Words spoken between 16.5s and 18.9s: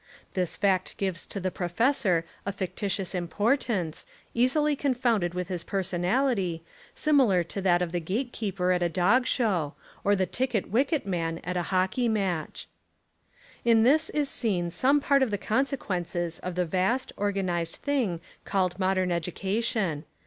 the vast, organised thing called